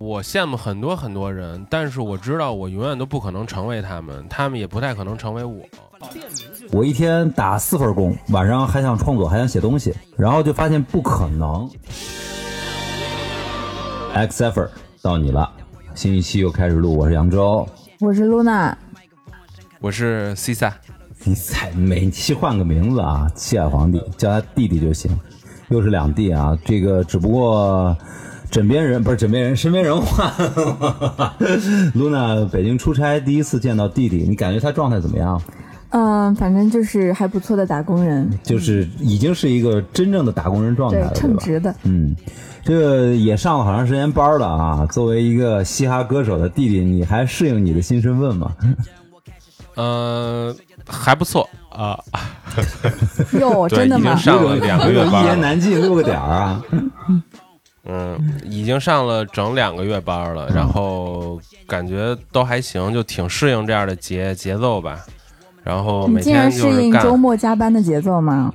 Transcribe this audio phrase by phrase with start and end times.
[0.00, 5.62] 我羡慕很多很多人，但是我知道我永远都不可能成为他们，他们也不太可能成为我。
[6.72, 11.68] 我一天打四份工，晚上还想创作，还想写东西，然后就发现不可能。
[14.14, 14.70] X effort
[15.02, 15.52] 到你了，
[15.94, 17.68] 新一期又开始录，我是扬州，
[18.00, 18.74] 我是露娜，
[19.80, 20.74] 我是 C 萨。
[21.24, 25.10] 你再每期换个名字啊，七海皇帝叫他弟弟就行，
[25.68, 27.94] 又是两弟啊，这个只不过
[28.50, 31.36] 枕边人不是枕边人，身边人换了。
[31.94, 35.40] 露娜北京出差第一次见到弟弟，你感觉他状态怎么样？
[35.90, 41.20] 嗯，反正就是还不错的打工人，就是已经是一个真正的打工人状态对了，，对吧？
[41.20, 41.74] 称职的。
[41.84, 42.14] 嗯，
[42.64, 44.86] 这个也上了好长时间班了啊。
[44.86, 48.52] 作为一个嘻哈歌手的弟弟，你还适应你的新身份吗？
[49.74, 50.54] 呃，
[50.86, 51.98] 还不错啊，
[53.40, 54.12] 哟， 对，真的吗？
[54.12, 56.62] 已经上了两个月一班了，言难尽六个点儿啊。
[57.92, 65.00] 嗯，已经上了整两个月班了，然后感觉都还行，就挺适应这样的节节奏吧。
[65.64, 68.54] 然后每你竟然天就是干适应周末加班的节奏吗？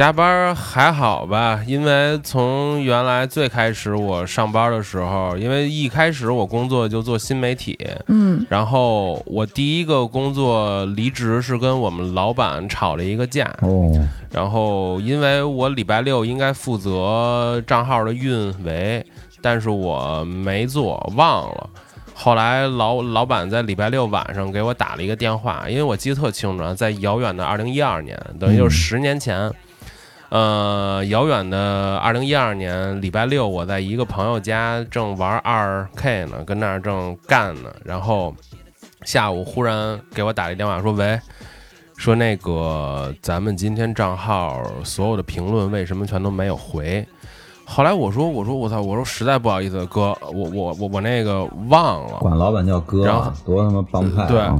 [0.00, 13.92] 加班还好吧，因为从原来最开始我上班的时候，因为一开始我工作就做新媒体，嗯，然后我第一个工作离职是跟我们老板吵了一个架，哦，
[14.30, 19.04] 然后因为我礼拜六应该负责账号的运维，
[19.42, 21.68] 但是我没做，忘了。
[22.14, 29.52] 后来老老板在礼拜六晚上给我打了一个电话，因为我记得特清楚啊，在遥远的二零一二年，等于就是十年前。
[30.30, 38.32] 呃，遥远的二零一二年礼拜六，我在一个朋友家正玩二 K 呢，跟那儿正干呢，然后
[39.04, 41.20] 下午忽然给我打了一电话，说：“喂，
[41.96, 47.04] 说那个咱们今天账号所有的评论为什么全都没有回？
[47.70, 52.18] 后来我说我说我操我说实在不好意思哥，我我我我那个忘了。
[52.18, 54.56] 管老板叫哥然后啊，多他妈帮派啊！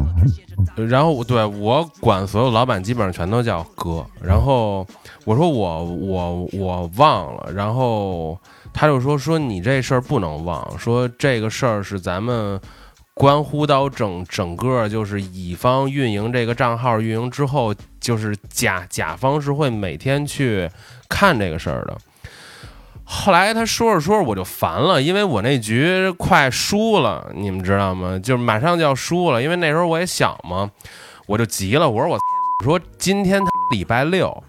[0.76, 4.06] 对然后我对我管所有老板基本上全都叫哥。
[4.22, 4.86] 然后
[5.24, 8.38] 我说我我我忘了，然后
[8.72, 12.60] 他就说说你这事儿不能忘，说这个事儿是咱们。
[13.12, 20.70] 关乎到整整个就是乙方运营这个账号运营之后，就是甲甲方是会每天去
[21.06, 21.98] 看这个事儿的。
[23.12, 28.16] 后来他说着说着我就烦了，因为我那局快输了，你们知道吗？
[28.22, 30.70] 就是马上就要输了，因为那时候我也小嘛，
[31.26, 32.20] 我就急了，我说我我
[32.64, 34.44] 说今天他礼拜六，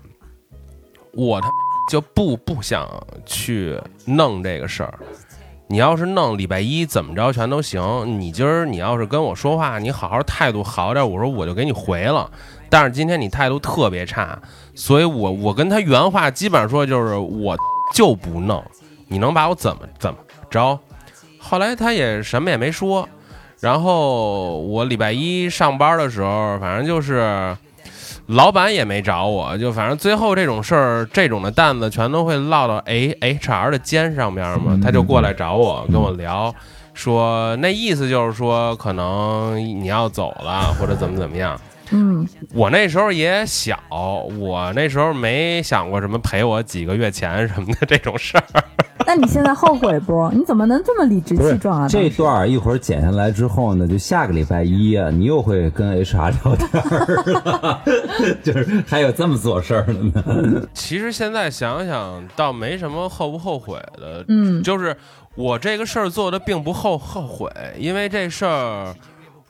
[1.13, 1.49] 我他
[1.89, 2.87] 就不不想
[3.25, 4.93] 去弄这个事儿。
[5.67, 12.29] 你要是弄礼拜一怎么着全都行，你今儿你要是跟我说话，你好好态度好点，我说我就给你回了。
[12.69, 14.37] 但是今天你态度特别差，
[14.75, 17.57] 所以我我跟他原话基本上说就是我
[17.91, 18.63] 就不弄，
[19.07, 20.17] 你能把我怎么怎么
[20.49, 20.79] 着？
[21.39, 23.07] 后来他也什么也没说，
[23.59, 27.55] 然后我礼拜一上班的时候，反正就是
[28.27, 36.53] 老板也没找我，就反正最后这种事儿，这种的担子全都会落到 A H R 的肩上边嘛，他就过来找我跟我聊。
[36.93, 41.59] 说那意思就是说，可能你要走了，或者怎么怎么样。
[41.91, 43.77] 嗯，我那时候也小，
[44.39, 48.43] 我那时候没想过什么赔我几个月钱什么的这种事儿。
[49.07, 50.29] 那你现在后悔不？
[50.31, 51.87] 你怎么能这么理直气壮啊？
[51.87, 57.81] 这段儿一会儿剪下来之后呢，就下个礼拜一啊，你又会跟 HR 聊天儿了，
[58.43, 60.67] 就是还有这么做事儿的呢。
[60.73, 64.23] 其实现在想想，倒没什么后不后悔的。
[64.27, 64.95] 嗯就是
[65.35, 68.93] 我这个事儿做的并不后后悔，因为这事儿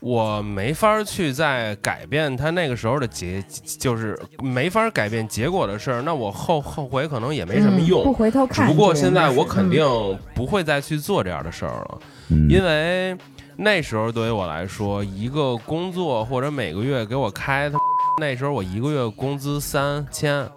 [0.02, 3.40] 我没法去再改变他那个时候的结，
[3.80, 6.02] 就是没法改变结果的事儿。
[6.02, 8.02] 那我后后悔可能也没什么用。
[8.02, 8.68] 嗯不回头看。
[8.68, 13.16] 只不过现在我肯嗯定不会再去做这样的事儿了，嗯因为
[13.56, 17.78] 那时候对于我来说，一个工作或者每个月给我开他，
[18.20, 20.50] 那时候我一个月工资三千，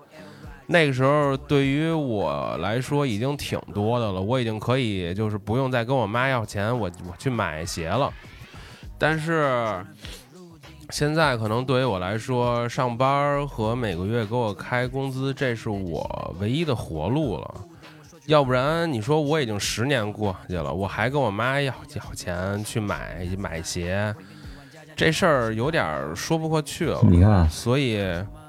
[0.66, 8.10] 那个时候对于我来说已经挺多的了，我已经可以就是不用再跟我妈要钱，我我去买鞋了，
[8.98, 9.84] 但是。
[10.90, 17.54] 现在可能对于我来说，上班儿和每个月给我开工资，这是我唯一的活路了。
[18.26, 24.14] 要不然你说我已经十年过去了，我还跟我妈要要钱去买买鞋，
[24.94, 27.00] 这事儿有点说不过去了。
[27.02, 27.98] 你看所以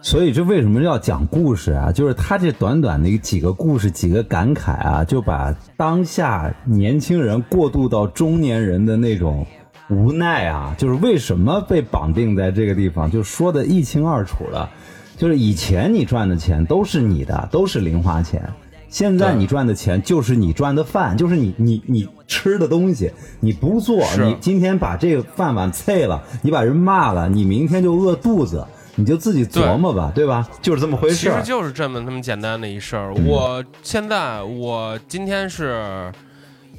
[0.02, 1.90] 所以这为什么要讲故事啊？
[1.90, 9.48] 就是他这短短的几个故事、几个感慨啊，就把当下年轻人过渡到中年人的那种
[9.90, 14.70] 无奈啊，就是为什么被绑定在这个地方，就说的一清二楚了。
[15.18, 18.52] 就是以前你赚的钱都是你的，都是零花钱，
[18.90, 23.10] 现在你赚的钱就是你赚的饭，就是你你你吃的东西，
[23.40, 28.66] 你不做，你今天把这个饭碗碎了，你把人骂了，你明天就饿肚子，
[28.96, 30.50] 你就自己琢磨吧，对吧？
[30.62, 31.30] 就是这么回事其。
[31.30, 33.14] 实就是这么那么简单的一事儿。
[33.14, 36.12] 我现在我今天是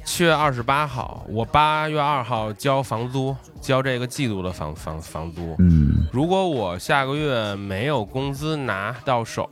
[0.07, 5.53] 七月二十八号，我八月二号交房租，交这个季度的房房房租。
[5.59, 9.49] 嗯，如果我下个月没有工资拿到手，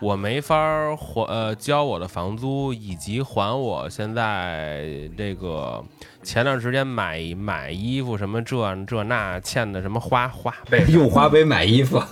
[0.00, 0.56] 我没法
[0.96, 5.82] 还呃交我的房租，以及还我现在这个
[6.24, 12.02] 前段时间买买衣服什么这这那欠的什么花花呗， 用花呗买衣服，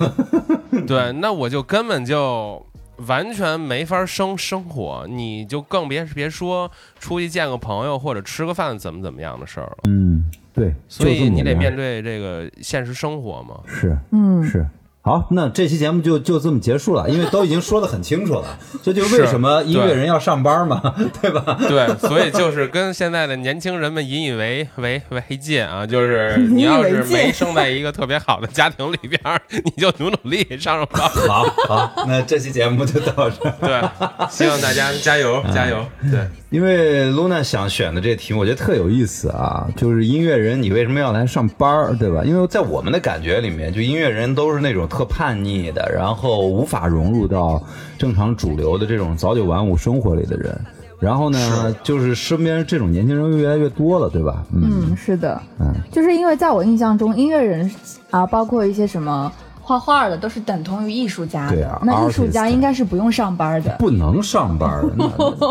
[0.87, 2.65] 对，那我就根本就
[3.07, 9.79] 完全没法生生活，你就更别别说出去见个朋友或者吃个饭怎么怎么样的事儿了。
[9.89, 13.61] 嗯，对，所以你得面对，对这个现实生活嘛。
[13.67, 14.67] 是嗯，是。
[15.07, 20.83] 好，那这期节目就就这么结束了， 因为都已经说的很清楚了，这就为什么音乐人要上班嘛，
[21.23, 21.57] 对吧？
[21.69, 29.21] 对，所以就是跟现在的年轻人们引以为为为戒啊，就是你要是没生在一个特别好的家庭里边，
[29.65, 31.09] 你就努努力上上班。
[31.29, 33.55] 好好，那这期节目就到这儿。
[33.61, 35.87] 对，希望大家加油加油。
[36.11, 42.23] 对，因为露娜想选的这个题目，我觉得特有意思啊，就是音乐人你为什么要来上班儿，对吧？
[42.25, 47.63] 因为在我们的感觉里面，就音乐人都是那种特叛逆的，然后无法融入到
[47.99, 50.57] 正常主流的这种早九晚五生活里的人。
[50.99, 54.43] 然后呢，就是身边这种年轻人越来越多了，对吧？
[54.55, 57.71] 嗯嗯，是的，嗯，就是因为在我印象中，音乐人
[58.11, 59.31] 啊，包括一些什么
[59.67, 61.57] 画画的，都是等同于艺术家的。
[61.57, 63.75] 对啊那艺术家应该是不用上班的。
[63.81, 65.11] 不能上班的，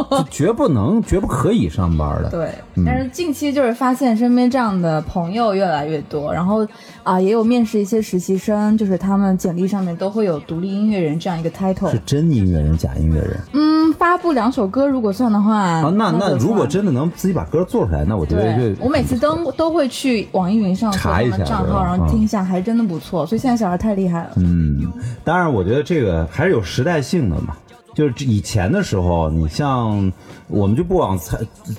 [0.09, 2.29] 那 绝不能、绝不可以上班的。
[2.29, 2.49] 对，
[2.85, 6.65] 但是近期就是发现身边这样的朋友越来越多，然后
[7.03, 11.99] 啊、也有面试一些实习生，就是他们简历上面都会有独立音乐人这样一个 title 是。
[12.05, 15.91] 真音乐人，假音乐人嗯，发布两首歌，如果算的话，啊？
[15.95, 23.25] 那那如果真的能自己把歌做出来，那我觉得对就，我每次都都会去网易云上查一下账号，然后听一下，还真的不错。
[23.25, 24.29] 所以现在小孩太厉害了。
[24.35, 24.79] 嗯，
[25.23, 27.55] 当然，我觉得这个还是有时代性的嘛。
[27.95, 30.11] 就是以前的时候，你像
[30.47, 31.17] 我们就不往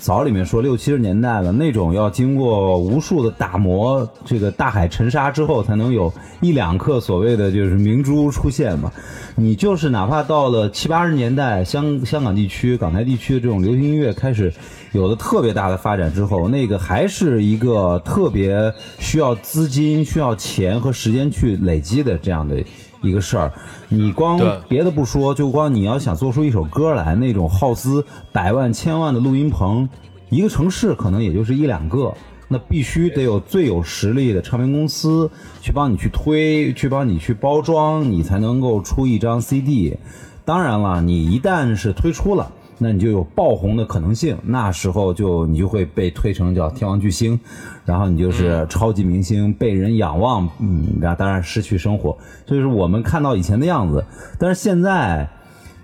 [0.00, 6.10] 早里面说六七十年代了，那种要经过无数的打磨，这个大海沉沙之后，才能有
[6.40, 8.90] 一两颗所谓的就是明珠出现嘛。
[9.34, 14.50] 你就是哪怕到了七八十年代，香香港地区、港台地区的这种流行音乐开始
[14.92, 22.64] 有了特别大的发展之后，那个还是一个特别需要资金、需要钱和时间去累积的这样的
[23.06, 23.52] 一个事儿。
[23.88, 24.38] 你光
[24.68, 29.88] 别的不说，就光你要想做出一首歌来，那种耗资百万、千万的录音棚，
[30.28, 32.12] 一个城市可能也就是一两个。
[32.48, 35.28] 那必须得有最有实力的唱片公司
[35.60, 39.96] 去帮你去推，去帮你去包装，你才能够出一张 CD。
[40.44, 47.38] 当然了，你一旦是推出了，那你就有爆红的可能性，那时候就你就会被推成叫天王巨星，
[47.84, 54.04] 然后你就是超级明星，被人仰望，嗯，然后当然失去生活，所以说我们看到以前的样子。
[54.38, 55.28] 但是现在，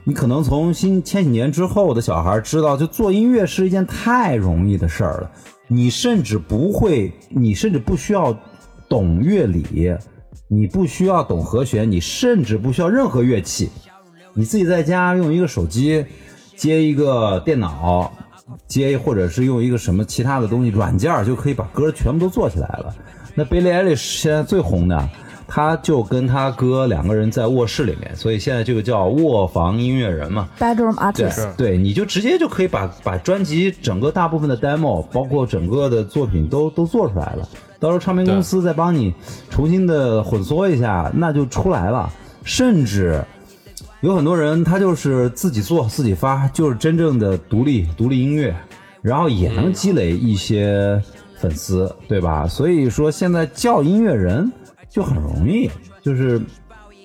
[0.05, 5.31] 你可能从新千禧年之后的小孩知道，就做音乐是一件太容易的事儿了。
[5.69, 8.37] 你甚至不会，你甚至不需要
[8.87, 9.95] 懂乐理，
[10.49, 13.71] 你不需要懂和弦，你甚至不需要任何乐器，
[14.35, 16.05] 你自己在家用一个手机
[16.63, 18.09] 接一个电脑，
[18.69, 22.95] 接或者是用一个什么其他的东西软件就可以把歌全部都做起来了。
[23.35, 25.09] 那 Billie Eilish 现在最红的，
[25.49, 30.49] 他就跟他哥两个人在卧室里面，所以现在这个叫卧房音乐人嘛。
[30.57, 37.49] Bedroom artist，对，你就直接就可以把把专辑整个大部分的 demo，包括整个的作品都都做出来了。
[37.81, 39.13] 到时候唱片公司再帮你
[39.51, 42.09] 重新的混缩一下，那就出来了。
[42.45, 43.25] 甚至
[44.03, 48.53] 有很多人他就是自己做自己发，就是真正的独立独立音乐，
[49.01, 51.01] 然后也能积累一些
[51.37, 52.49] 粉丝，对吧？
[52.49, 54.53] 所以说现在叫音乐人
[54.91, 55.71] 就很容易，
[56.03, 56.43] 就是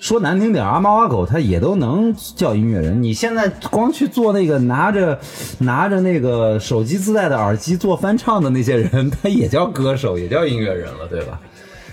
[0.00, 3.00] 说难听点儿，阿猫阿狗他也都能叫音乐人。
[3.00, 5.20] 你现在光去做那个拿着
[5.58, 11.38] 拿着那个手机自带的耳机做翻唱的那些人，他也叫歌手，也叫音乐人了，对吧？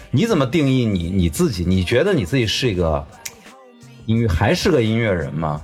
[0.10, 1.64] 你怎么定义你你自己？
[1.64, 3.06] 你觉得你自己是一个
[4.06, 5.62] 音乐还是个音乐人吗？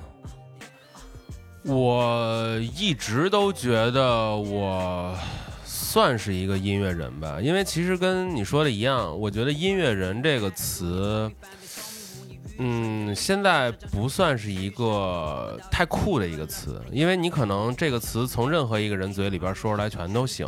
[1.64, 5.16] 我一直都觉得我
[5.64, 11.32] 算是一个音乐人吧，因为其实跟你说的一样，我觉得音乐人这个词，
[12.58, 20.48] 嗯，现在不算是一个太酷的一个词，因为你可能这个词从任何一个人嘴里边说出来全都行。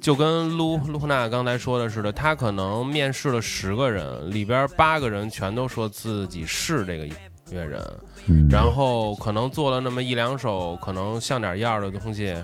[0.00, 7.12] 就跟露露娜刚才说的似的，他可能面试了十个人，里边八个人全都说自己是这个音
[7.50, 7.82] 乐人，
[8.26, 12.34] 嗯，然后可能做了那么一两首可能像点样的东西，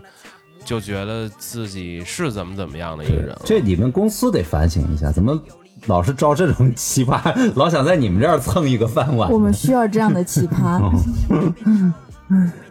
[0.64, 3.34] 就觉得自己是怎么怎么样的一个人。
[3.44, 5.40] 这你们公司得反省一下，怎么
[5.86, 9.38] 老是招这种奇葩，老想在你们这儿蹭一个饭碗我？
[9.38, 10.92] 们需要这样的奇葩。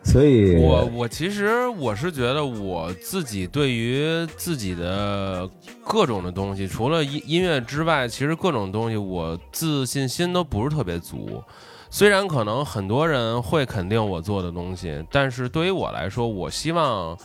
[0.04, 5.50] 所以我我其实我是觉得我自己对于自己的
[5.84, 11.42] 各种的东西，除了音音乐之外，其实各种东西我自信心都不是特别足。
[11.90, 17.18] 虽然可能很多人会肯定我做的东西，但是对于我来说，我希望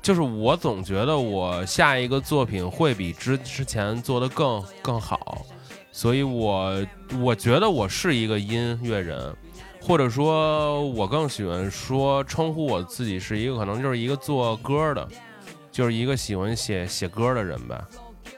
[0.00, 5.44] 就是我总觉得我下一个作品会比之之前做的更更好，
[5.92, 6.86] 所以我
[7.20, 9.34] 我觉得我是一个音乐人。
[9.86, 15.06] 或者说，我更喜欢说称呼我自己是一个，可能就是一个做歌的，
[15.70, 17.86] 就是一个喜欢写写歌的人吧。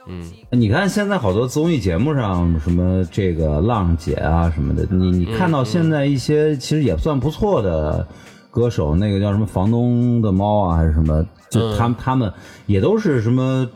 [0.07, 8.05] 嗯，你看现在好多综艺节目上，什么这个浪姐啊什么的，你你看到现在一些其实也算不错的
[8.51, 12.33] 歌手，那个叫什么房东的猫啊，还是什么，就他们他们
[12.65, 13.69] 也都是什么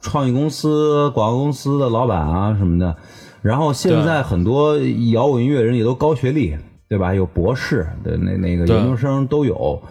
[0.00, 2.96] 创意公司、广告公司的老板啊什么的。
[3.42, 4.78] 然后现在很多
[5.10, 6.56] 摇滚音乐人也都高学历，
[6.88, 7.12] 对吧？
[7.12, 9.82] 有博士的那那个研究生都有，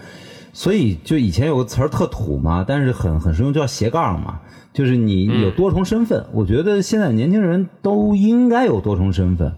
[0.53, 4.39] 所以就以前有个词儿特土嘛，但是很很实用，叫斜杠嘛，
[4.74, 6.25] 就是你有多重身份。
[6.31, 9.53] 我觉得现在年轻人都应该有多重身份。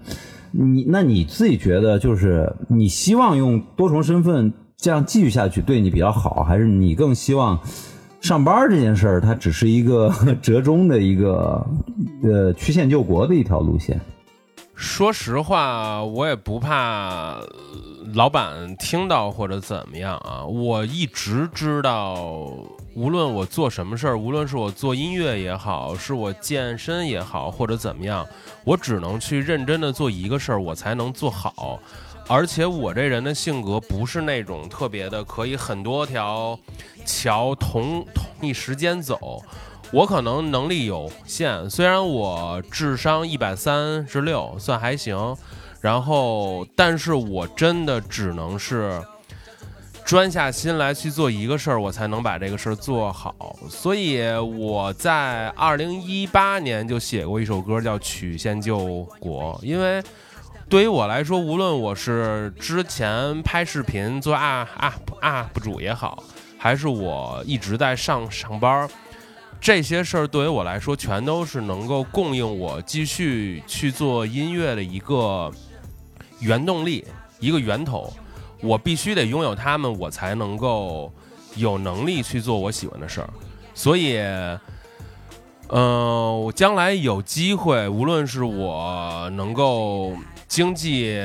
[0.51, 7.59] 你那你自己觉得，就是你希望用多重身份这样继续下去对你比较好，还是你更希望
[8.23, 10.09] 上班这件事儿它只是一个
[10.41, 11.61] 折中的一个
[12.23, 13.99] 呃曲线救国的一条路线？
[14.75, 17.37] 说实话，我也不怕
[18.13, 20.45] 老板听到或者怎么样啊。
[20.45, 22.15] 我一直知道，
[22.95, 28.25] 无论我做什么事儿，无论是我做音乐也好，是我健身也好，或者怎么样，
[28.63, 31.77] 我只能去认真的做一个事儿，我才能做好。
[32.27, 36.57] 而且我这人的性格不是那种特别的可以很多条
[37.05, 39.43] 桥同同一时间走，
[39.91, 45.35] 我可能能力有限，虽然我智商一百三十六，算还行，
[45.81, 49.01] 然后，但是我真的只能是
[50.05, 53.55] 专下心来去做一个事儿，我才能把这个事儿做好。
[53.69, 60.01] 所以我在二零一八年就写过一首歌，叫《曲线救国》，因为。
[60.73, 66.23] 对于我来说，无论我是之前拍视频做 UP UP 主也好，
[66.57, 68.89] 还是我一直在上上班，
[69.61, 75.51] 这些事儿对于我来说，全都是能够供应我继续去做音乐的一个
[76.39, 77.05] 原动力，
[77.39, 78.11] 一个源头。
[78.59, 81.13] 我必须得拥有它们，我才能够
[81.53, 83.29] 有能力去做我喜欢的事儿。
[83.75, 84.17] 所以，
[85.67, 90.13] 嗯、我将来有机会，无论是我能够
[90.47, 91.17] 经济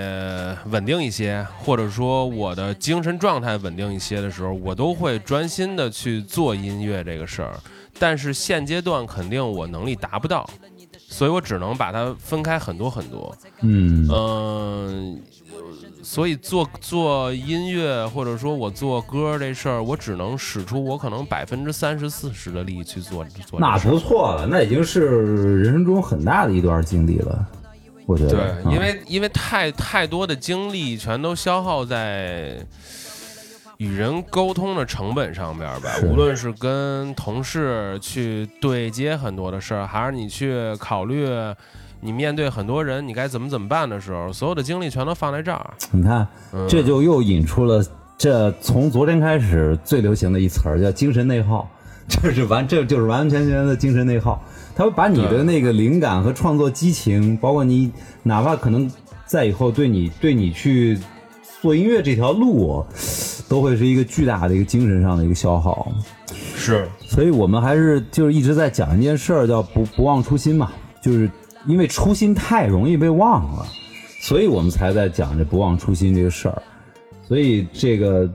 [0.70, 7.54] 稳定一些，或者说我的精神状态稳定一些的时候，我都会专心的去做音乐这个事儿。
[7.98, 10.48] 但是现阶段肯定我能力达不到，
[11.08, 13.37] 所以我只能把它分开很多很多。
[13.60, 15.20] 嗯嗯、
[16.00, 23.76] 所以做做音乐或者说我做歌这事儿，我只能使出我可能百分之三十四十的力去做做那。
[23.78, 27.44] 不错了，那已经是人生中很大的一段经历了，
[28.08, 28.30] 我觉得。
[28.30, 32.56] 对，啊因为因为太太多的精力全都消耗在
[33.76, 41.28] 与人沟通的成本上边儿吧，无论是跟同事去对接很多的事儿，还是你去考虑
[42.00, 45.70] 你面对很多人你该怎么怎么办的时候，所有的精力全都放在这儿。
[45.92, 47.84] 你看，嗯这就又引出了
[48.16, 51.68] 这从昨天开始最流行的一词儿叫精神内耗，
[52.08, 54.42] 这是完这就是完完全全的精神内耗。
[54.78, 57.90] 它会把你的那个灵感和创作激情，包括你
[58.23, 58.88] 哪怕可能
[59.26, 60.97] 在以后对你对你去
[61.61, 62.87] 做音乐这条路，
[63.49, 65.90] 都会是一个巨大的一个精神上的一个消耗。
[66.54, 70.70] 是，所以我们还是就是一直在讲一件事儿，叫不不忘初心嘛，
[71.02, 71.28] 就是
[71.66, 73.66] 因为初心太容易被忘了，
[74.20, 76.62] 所以我们才在讲这不忘初心这个事儿。
[77.26, 78.30] 所以这个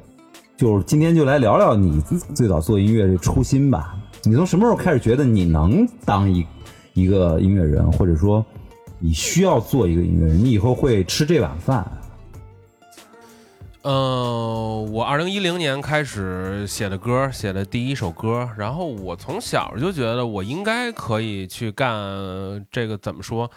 [0.58, 2.02] 就是今天就来聊聊你
[2.36, 3.96] 最早做音乐这初心吧。
[4.26, 6.46] 你从什么时候开始觉得你能当一
[6.94, 8.46] 一个音乐人，或者说
[8.98, 11.86] 你需要做一个音乐人，你以后会吃这碗饭？
[13.82, 21.94] 嗯，我二零一零年开始写的歌，写的第一首歌，然后我从小就觉得我应该可以去干
[22.72, 23.52] 这个怎么说，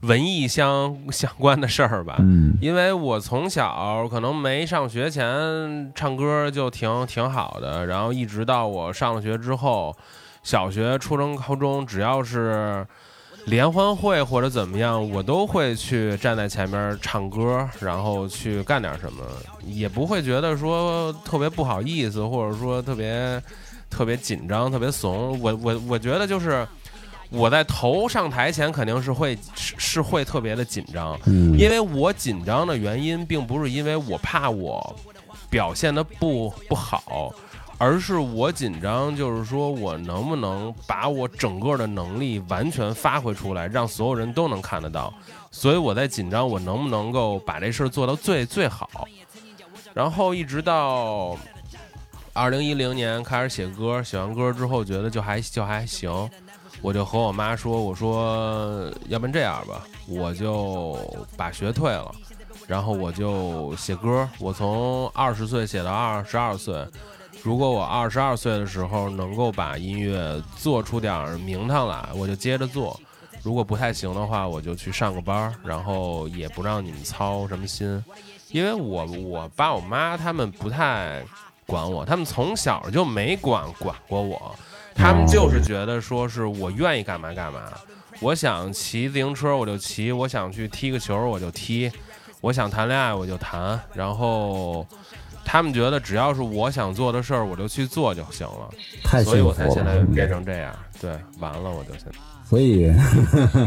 [0.00, 2.16] 文艺相相关的事儿吧。
[2.18, 9.94] 嗯因为我从小可能没上学前唱歌就挺挺好的，然后一直到我上了学之后，
[10.42, 12.86] 小学、初中、高中，只要是
[13.46, 19.22] 联欢会或者怎么样，我都会去站在前面唱歌，然后去干点什么，
[19.66, 23.42] 也不会觉得说特别不好意思，或者说特别
[23.90, 25.38] 特别紧张、特别怂。
[25.42, 26.66] 我我我觉得就是
[27.30, 34.94] 我在头上台前肯定是会是是会特别的紧张，嗯因为我紧张的原因并不是因为我怕我
[35.50, 37.34] 表现的不不好，
[37.78, 45.12] 而是我紧张，就是说我能不能把我整个的能力完全发挥出来，让所有人都能看得到。
[45.50, 49.06] 所以我在紧张，我能不能够把这事儿做到最最好。
[49.92, 51.36] 然后一直到
[52.32, 56.10] 二零一零年开始写歌，写完歌之后觉得就还就还行，
[56.82, 60.98] 我就和我妈说，我说要不然这样吧，我就
[61.36, 62.14] 把学退了。
[62.66, 66.86] 然后我就写歌，我从二十岁写到二十二岁。
[67.42, 72.98] 如果我二十二岁的时候能够把音乐做出点名堂来，我就接着做；
[73.42, 78.02] 如果不太行的话，我就去上个班，然后也不让你们操什么心，
[78.50, 81.22] 因为我我爸我妈他们不太
[81.66, 84.56] 管我，他们从小就没管管过我，
[84.94, 87.60] 他们就是觉得说是我愿意干嘛干嘛，
[88.20, 91.90] 我想骑自行车我就骑，我想去踢个球我就踢，
[92.40, 94.86] 我想谈恋爱我就谈，然后
[95.44, 98.70] 他们觉得只要是我想做的事儿，我就去做就行了，
[99.02, 99.48] 太所以幸福了。
[99.48, 100.74] 我才现在变成这样。
[101.00, 102.12] 对，完了我就现在。
[102.48, 102.92] 所以，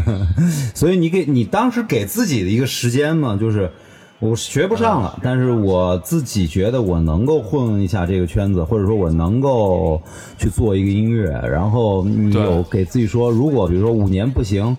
[0.73, 3.71] 所以你给你当时给自己的一个时间嘛，就是
[4.19, 10.01] 我学不上了，但是我自己觉得我能够混一下这个圈子，或者说我能够
[10.37, 14.75] 去做一个音乐，然后你有给自己说，如果比如说五年不行。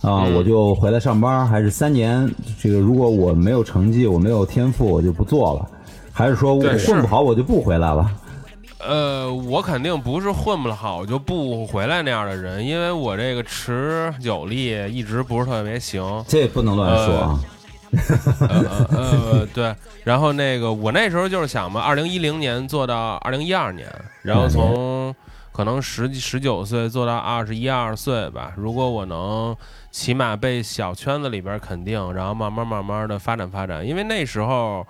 [0.00, 2.32] 啊，嗯我就回来上班，还是三年？
[2.62, 5.68] 这个如果我没有成绩，我没有天赋，我就不做了，
[6.12, 8.08] 还是说我混不好，我就不回来了？
[8.78, 16.00] 呃，我肯定不是混不好就不回来那样的人，因为我这个持久力一直不是特别行。
[16.28, 17.40] 这不能乱说啊！
[17.42, 17.57] 呃
[18.48, 19.74] 呃呃，对。
[20.04, 23.86] 然后那个我那时候就是想嘛，二零一零年做到二零一二年，
[24.22, 25.14] 然后从
[25.52, 28.52] 可能十十九岁做到二十一二岁吧。
[28.56, 29.56] 如果我能
[29.90, 34.86] 起码被小圈子里边肯定，然后慢慢慢慢的发展发展，因为那时候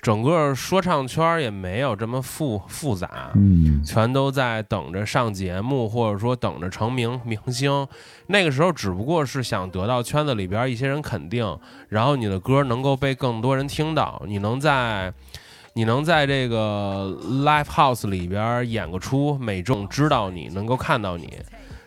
[0.00, 3.30] 整个说唱圈也没有这么复复杂。
[3.34, 7.86] 嗯，全都在等着上节目，或者说等着成名明星。
[8.28, 11.58] 那个时候只不过是想得到圈子里边一些人肯定，
[11.88, 15.12] 然后你的歌能够被更多人听到，你能在
[15.74, 21.38] 你能在这个 live house 里边演个出，美众知道你，能够看到你。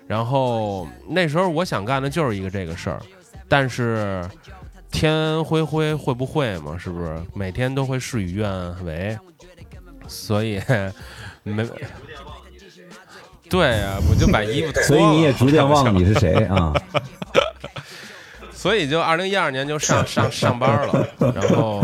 [0.08, 3.00] 然后那时候我想干的就是一个这个事儿，
[3.47, 4.21] 但是
[4.91, 6.77] 天灰灰会不会嘛？
[6.77, 9.17] 是不是每天都会事与愿违？
[10.08, 10.62] 所以
[11.43, 11.65] 没。
[13.49, 14.88] 对啊、我就把衣服脱了。
[14.88, 16.73] 所以你也逐渐忘了你是谁啊？
[18.54, 21.84] 所以就二零一二年就上上上班了，然后，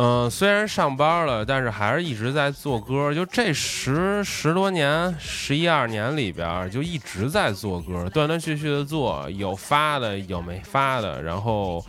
[0.00, 3.12] 嗯、虽然上班了，但是还是一直在做歌。
[3.12, 11.84] 就这十十多年、十一二年里边，就一直在做歌，断断续续的做，有发的，有没发的，然后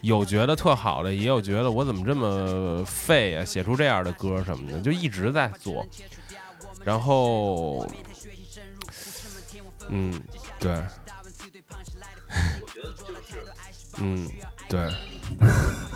[0.00, 5.86] 有觉得特好的，也有觉得我怎么这么废啊，写出这样的歌什么的，就一直在做。
[6.82, 7.86] 然后，
[9.88, 10.20] 嗯，
[10.58, 10.74] 对。
[13.98, 14.26] 嗯，
[14.68, 14.90] 对，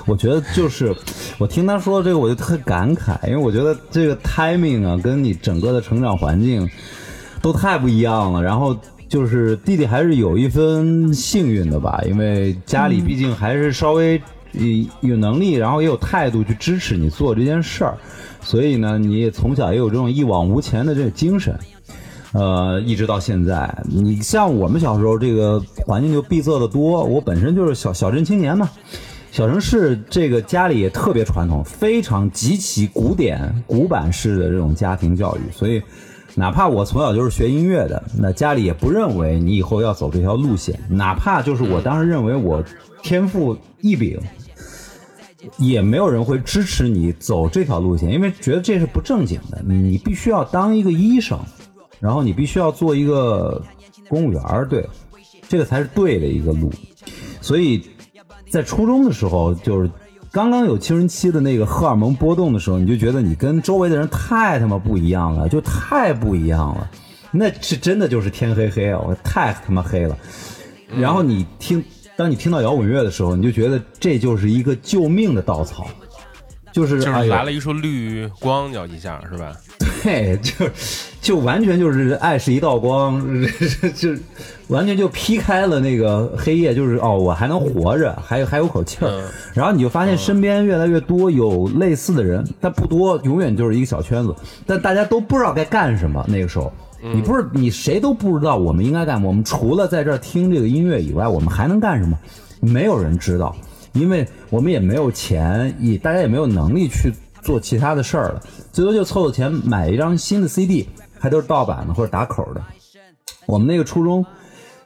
[0.06, 0.94] 我觉得就是
[1.38, 6.68] 我听他说这个，我就特感慨，因为我觉得这个 timing 啊，跟你整个的成长环境
[7.42, 8.42] 都太不一样了。
[8.42, 8.76] 然后
[9.08, 14.16] 就是弟弟还是有一分幸运的吧，因为家里毕竟还是稍微
[14.52, 14.62] 呃
[15.00, 17.98] 有能力，然后也有态度去支持你做这件事儿，
[18.40, 21.58] 所以呢，你也从小也有这种一往无前的这个精神。
[22.32, 28.68] 呃，一直到现在，你像我们小时候这个环境就闭塞的多，我本身就是小小镇青年嘛，
[29.36, 35.82] 小城市这个家里也特别传统，非常极其古典、古板式的这种家庭教育，所以
[36.34, 42.64] 哪怕我从小就是学音乐的，那家里也不认为你以后要走这条路线，哪怕就是我当时认为我
[43.02, 44.18] 天赋异禀，
[45.58, 51.38] 也没有人会支持你走这条路线，因为觉得这是不正经的，你必须要当一个医生。
[52.00, 53.62] 然后你必须要做一个
[54.08, 54.88] 公务员，对，
[55.46, 56.72] 这个才是对的一个路。
[57.42, 57.82] 所以
[58.48, 59.90] 在初中的时候，就是
[60.30, 66.90] 刚刚有青春期的那个荷尔蒙波动的时候，你就觉得你跟周围的人太他妈不一样了，就太不一样了。
[67.30, 70.16] 那是真的就是天黑黑啊，我太他妈黑了。
[70.96, 71.82] 然后你听，
[72.16, 75.86] 当你听到摇滚乐的时候，你就觉得这就是一个救命的稻草，
[76.72, 79.52] 就是就是来了一束绿光，就一下是吧？
[80.06, 80.70] 对，就
[81.20, 83.20] 就完全就是爱是一道光，
[83.96, 84.14] 就
[84.68, 89.28] 完全就劈开了那个黑夜，就是哦，我还能活着，还有还有口气儿。
[89.52, 94.32] 然后你就发现身边越来越多有类似的人，但不多，永远就是一个小圈子，
[94.64, 96.24] 但大家都不知道该干什么。
[96.28, 99.26] 那个时候，你不是你谁都不知道我们应该干嘛。
[99.26, 102.16] 我们除了在这儿听这个音乐以外，我们还能干什么？
[102.60, 103.56] 没有人知道，
[103.92, 107.12] 因为我们也没有钱，也大家也没有能力去。
[107.46, 112.60] 做其他的事儿了，最多就凑凑钱买一张新的 CD，还都是盗版的或者打口的。
[113.46, 114.26] 我们那个初中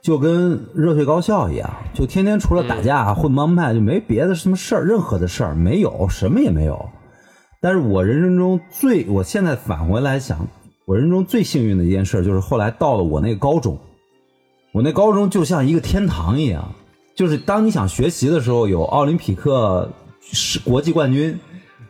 [0.03, 6.91] 就跟热血高校一样，就天天除了打架混帮派，就没别的什么事儿，任何的事儿没有，什么也没有。
[7.63, 10.47] 但是我人生中最，我现在返回来想，
[10.85, 13.79] 我人生中最幸运的一件事，就是后来到了我那个高中，
[14.73, 16.75] 我那高中就像一个天堂一样，
[17.17, 21.41] 就是当你想学习的时候，有奥林匹克是国际冠军。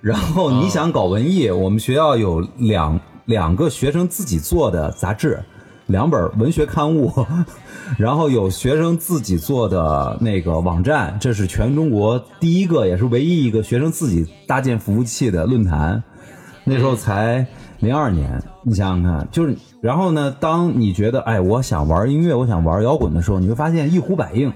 [0.01, 5.39] 然后你想搞文艺，我们学校有两两个学生自己做的杂志，
[5.87, 7.13] 两本文学刊物，
[7.99, 16.03] 然后有学生自己做的那个网站，这是全中国第一个也是唯一一个学生自己搭建服务器的论坛。
[16.65, 17.47] 那时候才
[17.81, 24.51] 零二年，你想想看，就是然后呢，当你觉得哎，我想玩音乐，我想玩摇滚的时候，你会发现一呼百应，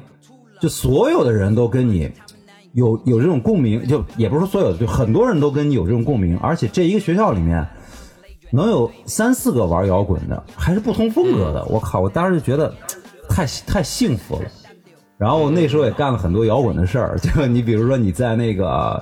[0.58, 2.10] 就所有的人都跟你。
[2.74, 7.64] 有有这种共鸣，就也不是说所有的，就很多人都跟你有这种共鸣，而且这一个学校里面
[8.50, 11.64] 能有三四个玩摇滚的，还是不同风格的。
[11.66, 12.74] 我靠，我当时就觉得
[13.28, 14.42] 太太幸福了。
[15.16, 19.00] 然后那时候也干了很多摇滚的事儿，就你比如说你在那个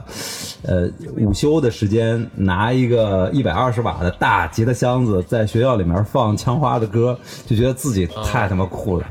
[0.62, 9.06] 呃午休的时间拿一个一百二十瓦的大吉他箱子，在学校里面放枪花的歌，就觉得自己太他妈酷了。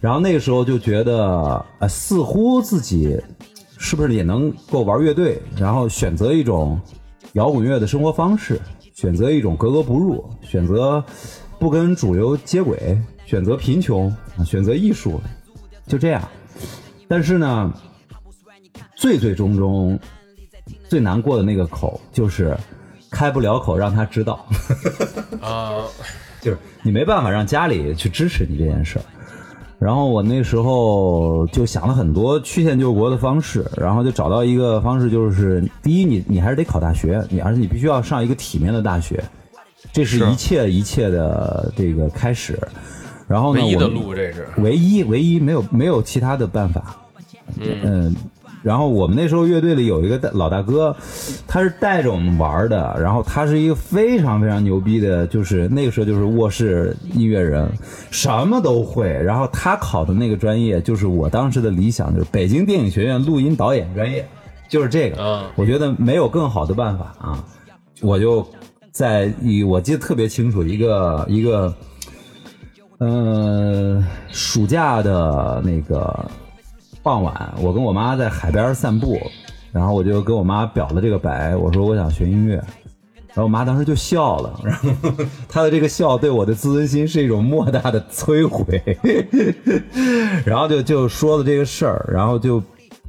[0.00, 3.20] 然后那个时候就觉得呃，似乎自己。
[3.84, 5.42] 是不是也能够玩乐队？
[5.58, 6.80] 然后选择一种
[7.32, 8.58] 摇滚乐的生活方式，
[8.94, 11.04] 选择一种格格不入，选择
[11.58, 14.14] 不跟主流接轨，选择贫穷，
[14.46, 15.20] 选择艺术，
[15.88, 16.26] 就这样。
[17.08, 17.74] 但是呢，
[18.96, 19.98] 最最终终
[20.88, 22.56] 最难过的那个口，就是
[23.10, 24.46] 开不了口让他知道。
[25.42, 25.82] 啊，
[26.40, 29.04] 就是你没办法让家里去支持你这件事儿。
[29.82, 39.24] 然后我那时候就想了很多曲线救国的方式，然后就找到一个方式，就是第一，你你还是得考大学，你而且你必须要上一个体面的大学，
[39.92, 42.56] 这是一切一切的这个开始。
[43.26, 46.96] 然后呢，唯一的路这是唯一唯一没有没有其他的办法。
[47.58, 48.14] 嗯。
[48.62, 50.94] 然后我们那时候乐队里有一个大老大哥，
[51.48, 52.96] 他是带着我们玩的。
[53.00, 57.68] 然后他是一个非常非常牛逼的，就是那个时候就是卧室音乐人，
[58.10, 59.08] 什么都会。
[59.08, 64.24] 然后他考的那个专业就是我当时的理想，就是北京电影学院录音导演专业，
[64.68, 65.44] 就是这个。
[65.56, 67.44] 我觉得没有更好的办法啊，
[68.00, 68.46] 我就
[68.92, 71.74] 在以我记得特别清楚一个一个，
[72.98, 76.30] 呃，暑假的那个。
[77.02, 79.18] 傍晚，我跟我妈在海边散步，
[79.72, 82.54] 然后我就跟我妈表了这个白，我说我想学音乐，
[83.28, 84.92] 然后我妈当时就笑了，然 后
[85.48, 88.80] 她的这个笑对我的自尊心是一种莫大的摧毁，
[90.46, 92.62] 然后就就说了这个事儿，然后就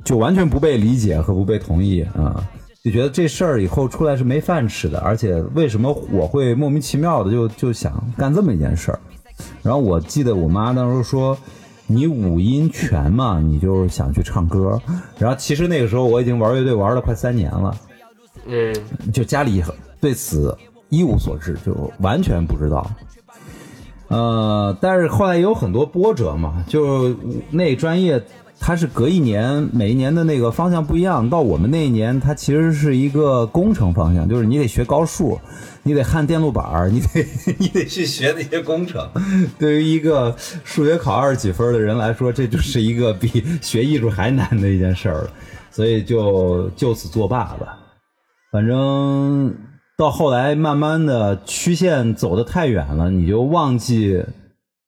[0.04, 2.44] 就完全不被理解和不被同意啊，
[2.84, 9.00] 就觉得这事儿以后出来是没饭吃的，而且为什么我会莫名其妙的就就想干这么一件事儿，
[9.62, 11.38] 然后我记得我妈当时说。
[11.88, 14.82] 你五音全嘛，你就想去唱歌。
[15.18, 17.76] 然后其实那个时候我已经玩乐队玩了快三年了，
[18.46, 18.74] 嗯，
[19.12, 19.64] 就家里
[20.00, 20.58] 对此
[20.90, 22.90] 一无所知，就完全不知道。
[24.08, 27.16] 呃，但是后来也有很多波折嘛，就
[27.50, 28.24] 那专业。
[28.66, 31.30] 它是隔一年，每一年的那个方向不一样。
[31.30, 35.38] 到我们那一年，它其实是一个工程方向，就是你得学高数，
[35.84, 37.28] 你得焊电路板，你得
[37.60, 39.06] 你得去学那些工程。
[39.60, 45.30] 对于一个数学考二十几分的人来说，这就是一个比学艺术还难的一件事儿了。
[45.70, 47.78] 所以就就此作罢吧。
[48.50, 49.54] 反正
[49.98, 54.24] 到后来，慢慢的曲线走得太远了，你就忘记。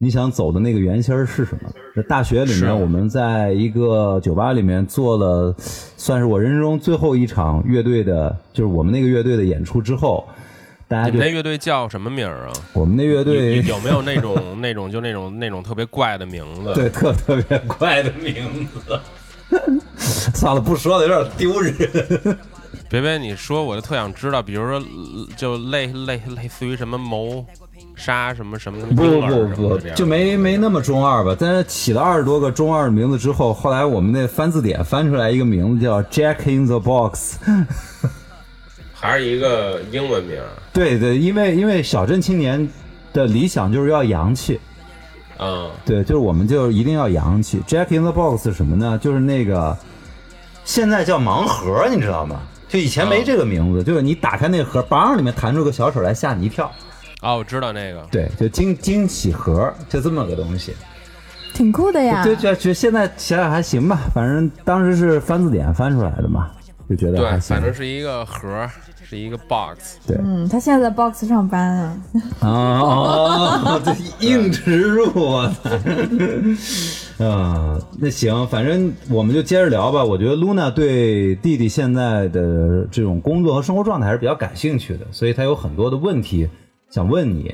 [0.06, 1.72] 你想走的那个原心是什么？
[1.96, 5.56] 在大学里面，我们在一个酒吧里面做了，
[5.98, 10.24] 算是我人生中最后一场乐队的，就是我们那个乐队的演出之后，
[10.88, 12.54] 大家就那乐队叫什么名儿啊？
[12.74, 16.72] 我们那乐队有没有那种那种就那种那种特别怪的名字？
[16.76, 19.00] 对，特特别怪的名字。
[20.36, 21.74] 算了，不说了，有点丢人。
[22.88, 24.80] 别别，你说我就特想知道，比如说，
[25.36, 27.44] 就类类类似于什么谋。
[27.96, 28.86] 杀什么什么？
[28.96, 31.36] 不不不，就没没那么中二吧。
[31.40, 37.38] 但是起了二十多个中二的名字之后，后来我们那翻字典翻出来一个名字叫 Jack in the Box，
[38.94, 40.42] 还是一个英文名
[40.74, 42.68] 对对，因为因为小镇青年
[43.14, 44.60] 的理想就是要洋气，
[45.40, 47.62] 嗯对，就是我们就一定要洋气。
[47.66, 49.00] Jack in the Box 是什么呢？
[49.02, 49.78] 就是那个
[50.66, 52.42] 现在叫盲盒，你知道吗？
[52.68, 56.70] 就以前没这个名字，就是你打开那个盒，梆里面弹出个小丑来吓你一跳。
[57.26, 60.74] 哦，我知道那个，对，就惊惊喜盒，就这么个东西。
[61.56, 62.24] 挺酷的呀。
[62.24, 66.52] 就就就现在想想还行吧，反正当时是翻字典翻出来的嘛，
[66.88, 67.60] 就觉得还对，反。
[67.64, 68.70] 正是一个盒儿，
[69.04, 69.98] 是一个 box。
[70.06, 71.98] 对嗯，他现在在 Box 上班啊。
[72.42, 73.92] 啊哦，这
[74.26, 77.26] 硬植入我操！
[77.26, 80.04] 啊，那行，反正我们就接着聊吧。
[80.04, 86.48] 我觉得 Luna 对弟弟现在的这种工作和生活状态还是比较感兴趣的，所以他有很多的问题
[86.96, 87.54] 想问你。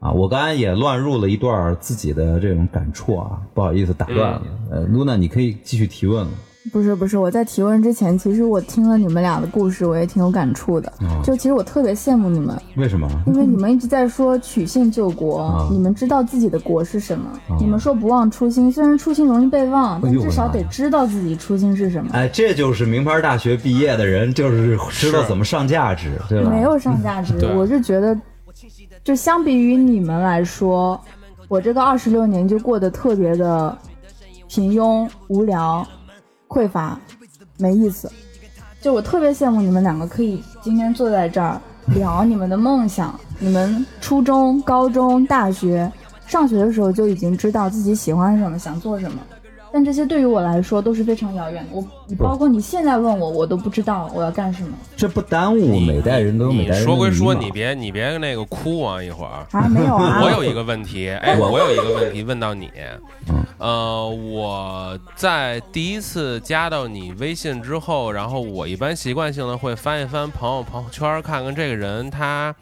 [0.00, 4.42] 啊，我刚才也乱入了一段自己的这种感触啊，不好意思打断了。
[4.68, 6.30] 呃，Luna，你可以继续提问了。
[6.72, 10.92] 不是不是，我在提问之前，其实我听了你们俩的故事，我也挺有感触的。
[11.02, 13.08] 哦就其实我特别羡慕你们，为什么？
[13.26, 17.30] 因为你们一直在说曲线救国，啊你们知道自己的国是什么。
[17.48, 22.10] 啊你们说不忘初心，虽然初心容易被忘，但至少得知道自己初心是什么。
[22.12, 26.50] 哎，这就是名牌大学毕业的人，就是知道怎么上价值，对吧？
[26.50, 28.18] 没有上价值对，我是觉得，
[29.04, 30.98] 就相比于你们来说，
[31.46, 33.76] 我这个二十六年就过得特别的
[34.48, 35.86] 平庸、无聊、
[36.48, 36.98] 匮乏，
[37.58, 38.10] 没意思。
[38.80, 45.90] 就我特别羡慕你们两个可以今天坐在这儿聊你们的梦想，你们初中、高中、大学
[46.26, 49.18] 上学的时候就已经知道自己喜欢什么，想做什么。
[49.74, 51.70] 但这些对于我来说都是非常遥远的。
[51.72, 59.02] 我，你包括你现在问我，我都不知道我要干什么这不耽误每代人都有每你代人的说归说，你别你别那个哭啊！
[59.02, 60.22] 一会儿，啊，没有啊。
[60.22, 62.70] 我有一个问题，哎，我我有一个问题问到你
[63.26, 72.54] 嗯，呃，我在第一次加到你微信之后，然后我一般习惯性的会翻一翻朋友朋友圈，看看这个人他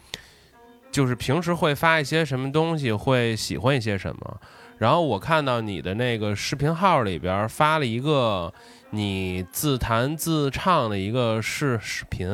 [0.91, 4.37] 就是平时会发一些什么东西，会喜欢一些什么。
[4.79, 8.53] 然后我看到你的那个视频号里边发了一个
[8.91, 12.29] 你自弹自唱的一个视视频，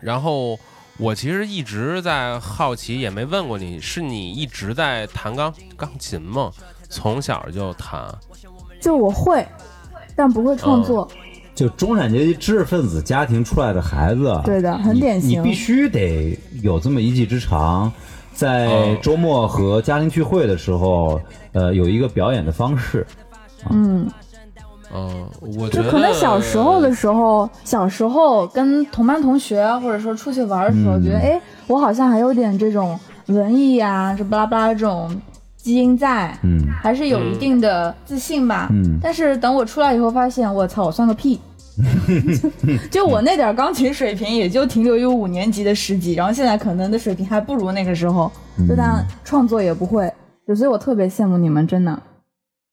[0.00, 0.58] 然后
[0.98, 6.50] 我其实一直在好奇，也没问过你，是你一直在弹钢钢琴吗？
[6.88, 8.14] 从小就弹，
[8.80, 9.44] 就我会，
[10.14, 11.10] 但不会创作。
[11.54, 17.92] 就中产阶级知识分子家庭出来的孩子，对的很典型你必须得有这么一技之长，
[18.34, 21.20] 在哦周末和家庭聚会的时候，
[21.52, 23.06] 呃，有一个表演的方式。
[23.70, 24.06] 嗯，
[24.92, 35.10] 嗯，我觉得就可能小时候的时候，小时候跟同班同学或者说出去玩的时候，嗯觉得哎，我好像还有点这种文艺呀、这巴拉巴拉这种
[35.56, 38.68] 基因在，嗯还是有一定的自信吧。
[38.70, 41.40] 嗯但是等我出来以后，发现我操，我算个屁。
[42.90, 48.30] 就我那点儿钢琴水平，也就停留于五年级的十级，然后现在可能的水平还不如那个时候，
[48.68, 50.12] 就但创作也不会，
[50.46, 52.02] 就所以我特别羡慕你们，真的。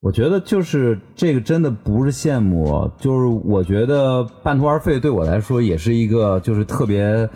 [0.01, 7.29] 我觉得就是这个真的不是羡慕，就是我觉得半途而废对我来说也是一个就是特别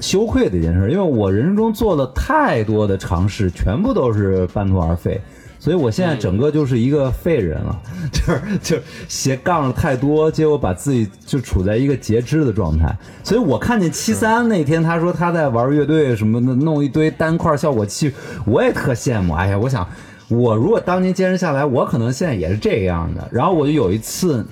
[0.00, 5.20] 羞愧的一件事，因为我人生中做了太多的尝试，全部都是半途而废。
[5.62, 12.92] 所以我现在整个就是一个废人了， 就是就是斜杠了太多，结果把自己就处在一个截肢的状态。
[13.22, 18.12] 所以我看见七三那天他说他在玩乐队什么的，弄一堆单块效果器，
[18.44, 19.34] 我也特羡慕。
[19.34, 19.88] 哎呀，我想
[20.26, 23.28] 我如果当年坚持下来，我可能现在也是这样的。
[23.30, 24.44] 然后我就有一次，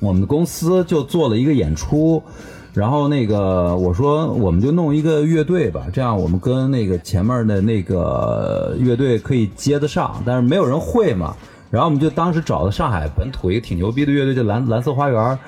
[0.00, 2.22] 我们的公司就做了一个演出，
[2.74, 11.36] 然后那个我说我们就弄一个乐队吧，这样我们跟那个前面的那个乐队可以接得上，但是没有人会嘛。
[11.70, 15.38] 然后我们就当时找的上海本土一个挺牛逼的乐队，叫蓝蓝色花园。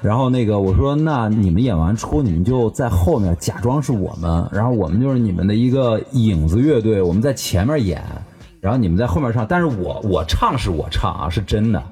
[0.00, 8.00] 然后那个我说，那你们演完出，你们就在后面假装是我们，然后我们就是你们的一个影子乐队，我们在前面演，
[8.60, 11.82] 然后你们在后面唱，但是我我唱是我唱啊，是真的。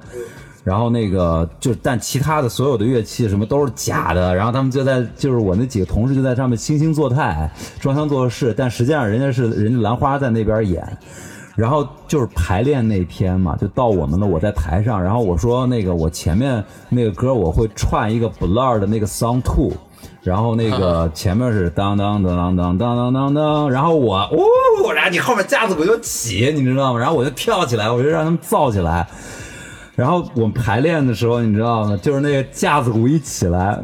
[0.67, 4.35] 然后那个就，但其他的所有的乐器什么都是假的。
[4.35, 7.49] 然后他们就在，就是我那几个同事就在上面惺惺作态、
[7.79, 10.85] 装腔作势，但实际上人家是人家兰花在那边演。
[11.55, 19.71] 然后就是排练那天嘛，就到我们了，我在台上，然后我说那个我前面那个歌我会串一个 Blur 的那个 Song Two，
[20.21, 26.99] 然后那个前面是当当当当当当当当当，然后我哦，然后你后面架子鼓就起，你知道吗？
[26.99, 29.07] 然后我就跳起来，我就让他们造起来。
[29.97, 31.97] 然后我们排练的时候，你知道吗？
[31.99, 33.77] 就是那个架子鼓一起来，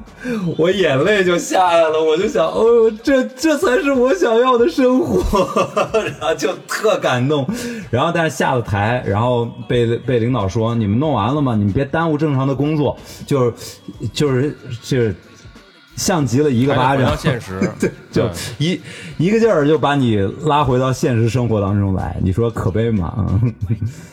[0.60, 2.02] 我眼泪就下来了。
[2.02, 2.64] 我就想，哦，
[3.02, 5.50] 这这才是我想要的生活，
[6.00, 7.48] 然后就特感动。
[7.90, 11.56] 然后但是下了台，然后被被领导说：“你们弄完了吗？
[11.56, 12.96] 你们别耽误正常的工作。”
[13.26, 13.54] 就是
[14.14, 15.16] 就是就是。
[15.96, 18.82] 像极了一一个巴掌，现实， 对就一
[19.20, 23.40] 一个劲儿就把你拉回到现实生活当中来，你说可悲吗？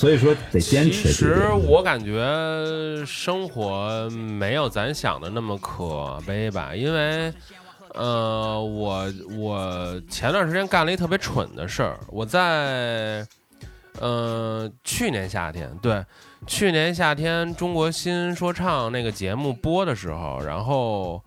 [0.00, 1.08] 嗯所以说得坚持。
[1.08, 7.30] 其实我感觉生活没有咱想的那么可悲吧，因为，
[7.92, 13.26] 呃，我我前段时间干了一特别蠢的事儿，我在，
[13.98, 16.02] 呃，去年夏天，对，
[16.46, 21.22] 去年夏天中国新说唱那个节目播的时候，然后，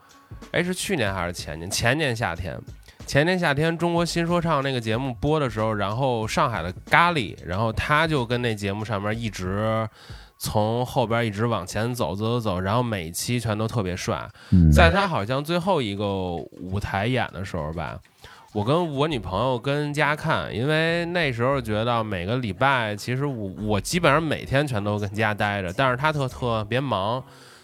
[0.51, 1.69] 哎，是去年还是前年？
[1.69, 2.59] 前年夏天。
[3.05, 9.87] 前年夏天，中国新说唱那个节目播的时候，然后上海的咖喱，然后他就跟那节目上面一直
[10.37, 14.27] 从后边一直往前走，走走走，然后每期全都特别帅。
[14.51, 17.99] 嗯在他好像最后一个舞台演的时候吧，
[18.53, 27.23] 我跟我女朋友跟家看，因为那时候觉得每个礼拜其实我我基本上每天全都跟家待着，但是他特特别忙。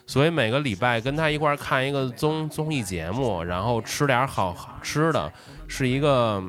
[0.09, 5.31] 所以每个礼拜跟他一块儿看一个综综艺节目，然后吃点好好吃的，
[5.67, 6.41] 是一个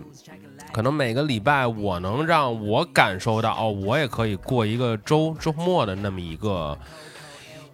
[0.72, 6.74] 可能每个礼拜我能让我感受到哦，我也可以过一个周周末的那么一个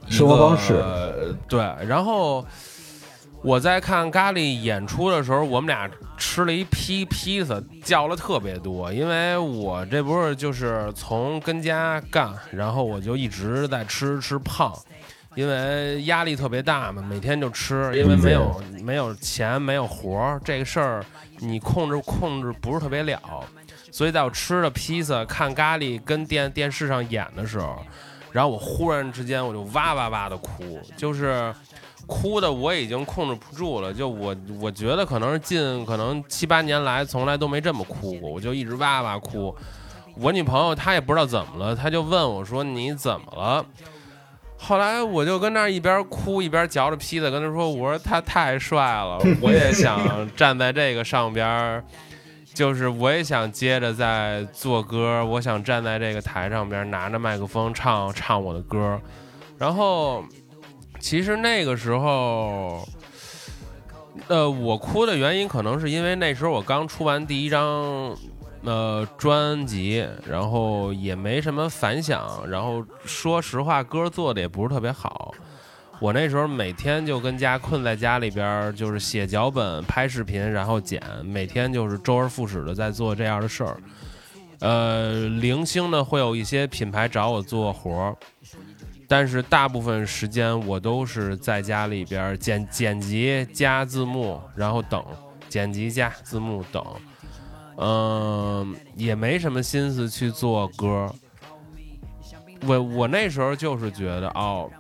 [0.09, 0.83] 生活方式
[1.47, 2.45] 对，然后
[3.41, 14.77] 我在看咖喱演出的时候，我们俩吃了一批披萨，叫了特别多，因为我这不是就是从跟家干，然后我就一直在吃吃胖。
[15.37, 21.05] 因为压力特别大嘛，每天就吃，因为没有没有钱，没有活儿，这个事儿
[21.39, 23.21] 你控制控制不是特别了，
[23.93, 27.77] 所以在我吃了披萨、看咖喱跟电电视上演的时候，
[28.33, 31.55] 然后我忽然之间我就哇哇哇的哭，就是
[32.07, 39.55] 哭的我已经控制不住了，就我我觉得可能是近可能七八年来从来都没这么哭过，我就一直哇哇哭。
[40.19, 43.67] 我女朋友她也不知道怎么了，她就问我说你怎么了？
[44.67, 51.85] 后来我就跟那儿一边哭一边嚼着披萨，跟他说：“我说他太帅了， 我也想站在这个上边儿，
[52.53, 59.01] 就是我也想接着在做歌，我想站在这个台上边拿着麦克风唱唱我的歌。”
[59.57, 60.25] 然后
[60.99, 62.85] 其实那个时候，
[64.27, 68.17] 呃，我哭的原因可能是因为那时候我刚出完第一张。
[68.67, 75.33] 呃，专辑，然后也没什么反响，然后说实话，歌做的也不是特别好。
[76.01, 83.77] 我那时候每天就跟家困在家里边，就是写脚本、拍视频，然后剪，每天就是周而复始的在做这样的事儿。
[84.59, 88.17] 呃，零星的会有一些品牌找我做活儿，
[89.07, 95.03] 但是大部分时间我都是在家里边剪剪辑加字幕，然后等
[95.49, 96.85] 剪辑加字幕等。
[97.79, 101.13] 嗯，也没什么心思去做歌。
[102.67, 104.71] 我我那时候就是觉得，哦，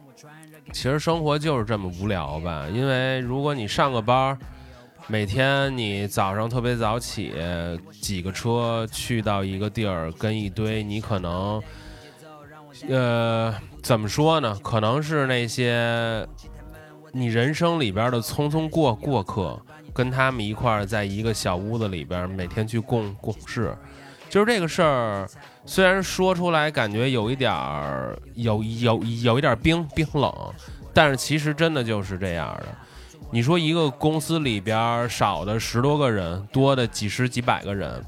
[0.72, 2.66] 其实生活就是这么无聊吧。
[2.72, 4.36] 因为如果你上个班，
[5.06, 7.34] 每天你早上特别早起，
[8.00, 11.62] 挤个车去到一个地儿，跟一堆你可能，
[12.88, 14.58] 呃，怎么说呢？
[14.62, 16.26] 可能是那些
[17.12, 19.60] 你人生里边的匆匆过过客。
[19.96, 23.74] 跟他们一块儿在一个小屋子里边，每天去共共事，
[24.28, 25.26] 就是这个事儿。
[25.64, 30.30] 虽然说出来感觉有一点儿有有有一点冰冰冷，
[30.92, 32.66] 但是其实真的就是这样的。
[33.30, 38.04] 你说一个公司里边少的十多个人，多的几十几百个人，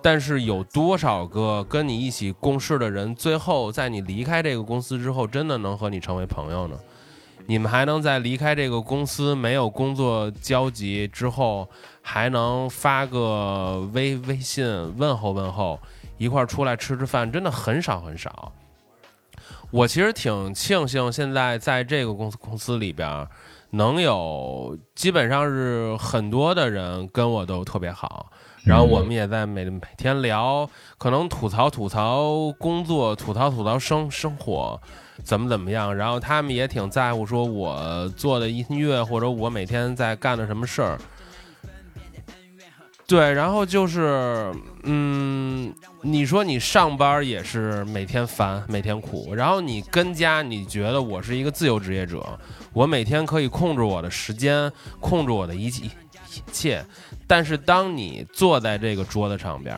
[0.00, 6.78] 但是有多少个跟你一起共事的人，最后在你离开这个公司之后，真的能和你成为朋友呢？
[7.50, 11.66] 你们还能在离开这个公司没有工作交集之后，
[12.02, 14.66] 还能发个微微信
[14.98, 15.80] 问候问候，
[16.18, 18.52] 一块儿出来吃吃饭，真的很少很少。
[19.70, 23.26] 我其实挺庆幸现在在这个公司公司里边，
[23.70, 28.30] 能有基本上是很多的人跟我都特别好，
[28.64, 34.78] 然后我们也在每每天聊，可能吐槽吐槽工作，吐槽吐槽生生活。
[35.24, 35.94] 怎么怎么样？
[35.94, 40.98] 然后他们也挺在乎，说我做的音乐或者我每天在干的什么事儿。
[43.06, 44.52] 对，然后就是，
[44.82, 52.22] 嗯，你说你上班也是每天烦，每天苦，然后你跟家，你觉得我是一个自由职业者，
[52.74, 54.70] 我每天可以控制我的时间，
[55.00, 56.84] 控制我的一切一切。
[57.26, 59.74] 但是当你坐在这个桌子上边，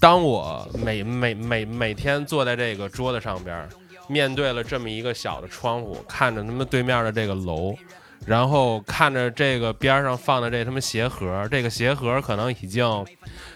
[0.00, 3.68] 当我每每每每天坐在这个桌子上边。
[4.06, 7.74] 面对了这么一个小的窗户，看着他们对面的这个楼，
[8.26, 13.06] 然后看着这个边上放的这他妈鞋盒，这个鞋盒可能已经，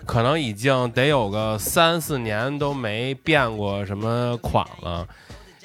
[0.06, 5.06] 可能已经得有个三四年都没变过什么款了。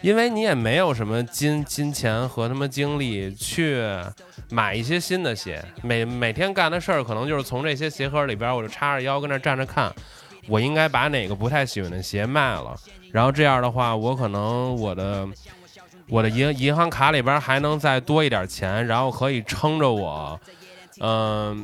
[0.01, 3.81] 因为你也没有什么金金钱和他妈精力去
[4.49, 9.89] 买一些新的鞋，每每天干的事儿可能就是从这些鞋盒里边，我就叉着腰跟那站着看，
[10.49, 12.75] 我应该把哪个不太喜欢的鞋卖了，
[13.13, 15.27] 然后这样的话，我可能我的
[16.09, 20.39] 我的银银行卡里边还能再多一点钱，然后可以撑着我，
[20.99, 21.63] 嗯、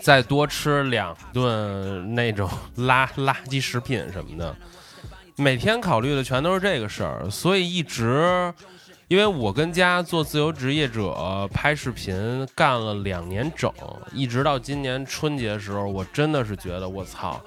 [0.00, 4.56] 再多吃两顿那种垃垃圾食品什么的。
[5.36, 8.50] 每天考虑的全都是这个事儿，所以一直，
[9.08, 13.70] 因为我跟家做自由职业者拍视频干了两年整，
[14.14, 17.38] 一直到今年春节的时候，我真的是觉得我操，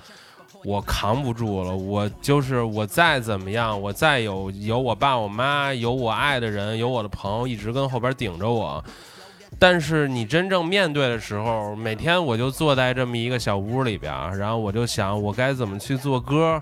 [0.63, 8.83] 我扛不住了，我就是我再怎么样，我再有有我爸我妈，有我爱的人，有我的朋友一直跟后边顶着我。
[9.59, 16.59] 但是你真正面对的时候，每天我就坐在这么一个小屋里边，然后我就想，我该怎么去做歌，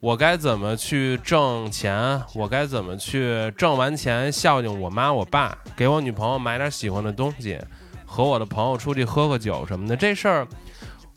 [0.00, 7.58] 我该怎么去挣钱，我该怎么去挣完钱孝敬我妈我爸，给我女朋友买点喜欢的东西，
[8.06, 10.46] 和我的朋友出去喝喝酒什么的，这事儿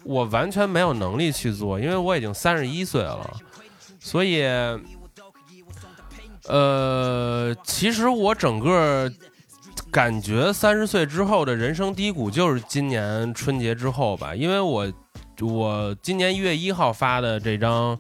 [0.08, 3.38] 我完全没有能力去做，因为我已经三十一岁了，
[4.00, 4.42] 所以，
[6.48, 9.12] 呃，其实我整个
[9.92, 14.92] 感觉三十岁之后的人生低谷就是今年春节之后吧，因为我
[15.42, 18.00] 我今年一月一号发的这张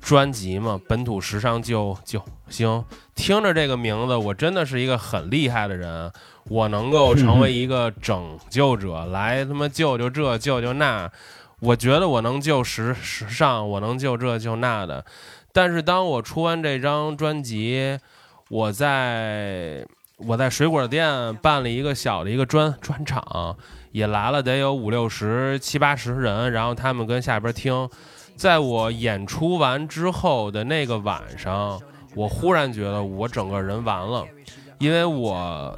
[0.00, 2.68] 专辑嘛，《本土时尚就就行》，
[3.14, 6.12] 听着这个名字，我真的是一个很厉害的人，
[6.48, 11.10] 我能够成为一个拯救者，来他妈救救这救救那，
[11.60, 15.04] 我觉得我能救时时尚，我能救这救那的，
[15.52, 17.98] 但是当我出完这张专辑，
[18.48, 19.86] 我在
[20.16, 23.56] 我在水果店办了一个小的一个专专场，
[23.92, 27.88] 也来了得有五六十、七八十人，然后他们跟下边听。
[28.36, 31.80] 在我演出完之后的那个晚上，
[32.14, 34.24] 我忽然觉得我整个人完了，
[34.78, 35.76] 因为我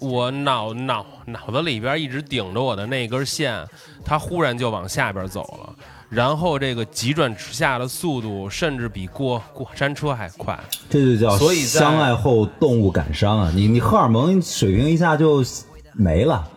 [0.00, 3.66] 我脑脑脑子里边一直顶着我的那根线，
[4.04, 5.74] 它忽然就往下边走了，
[6.08, 10.58] 然后这个急转直下的速度，甚至比过过山车还快。
[10.88, 13.52] 这就叫所以在相爱后动物感伤啊！
[13.54, 15.44] 你你荷尔蒙水平一下就
[15.92, 16.48] 没了。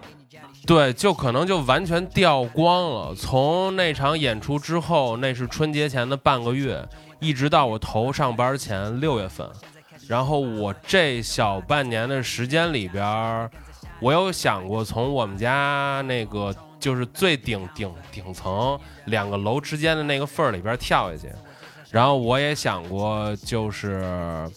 [0.65, 3.13] 对，就可能就完全掉光了。
[3.13, 6.81] 从那场演出之后，那是春节前的半个月，
[7.19, 9.45] 一直到我头上班前六月份，
[10.07, 13.49] 然后我这小半年的时间里边，
[13.99, 21.29] 我有想过从我们家那个就是最顶顶顶层两个楼之间的那个缝儿里边跳下去，
[21.91, 24.49] 然后我也想过就是。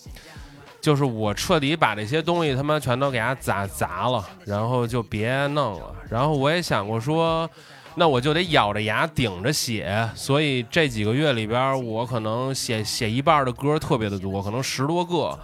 [0.78, 5.92] 就是我彻底把这些东西他妈全都给它砸砸了，然后就别弄了。
[6.09, 7.51] 然后我也想过说，
[7.97, 10.09] 那我就得咬着牙顶着写。
[10.14, 15.36] 所以这几个月里边，我可能写写一半的歌特别的多，可能十多个。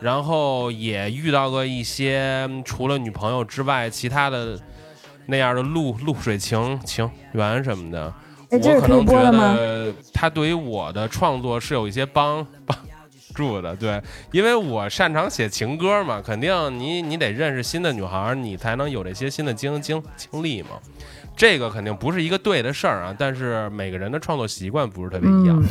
[0.00, 4.60] 然后也遇到过一些除了女朋友之外，其他的
[5.26, 8.12] 那样的露露水情情缘什么的。
[8.50, 9.32] 我可能觉？
[9.32, 12.76] 得他对于我的创作是有一些帮帮
[13.34, 20.70] 助的，对，因为我擅长写情歌嘛，肯定你你得认识新的女孩，你才能有这些新的经经经历嘛。
[21.36, 25.62] 这个肯定不是一个对的事儿啊，但是每个人的创作习惯不是特别一样。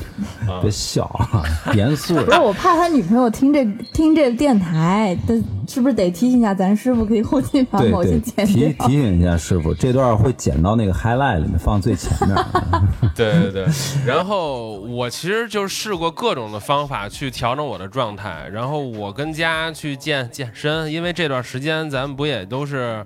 [0.48, 1.44] 啊别笑啊，
[1.74, 5.34] 严肃不是，我怕他女朋友听这听这电台，他
[5.68, 8.88] 是不是得提醒一下咱师傅，可以后期把某些剪掉？
[8.88, 12.38] 提醒一下师傅，这段会剪到那个 highlight 里面，放最前面。
[13.16, 13.66] 对对对，
[14.06, 23.06] 然后我其实就试过各种的方法去调整我的状态，然后我跟家去健健身，因为这段时间咱们不也都是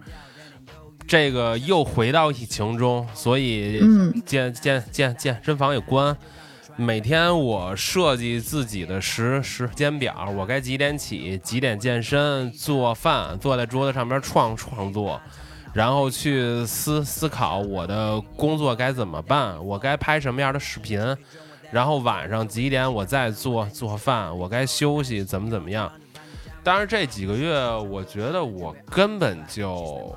[1.07, 6.15] 这个又回到疫情中，所以嗯健健健健身房也关。
[6.75, 15.19] 每天我设计自己的时时间表，我该几点起，几点健身、做饭，坐在桌子上边创创作，
[15.73, 20.99] 然后去思思考我的工作该怎么办，我该拍什么样的视频，
[21.71, 25.91] 然后晚上几点我再做做饭，我该休息怎么怎么样。
[26.63, 27.57] 当然这几个月，
[27.89, 30.13] 我觉得我根本就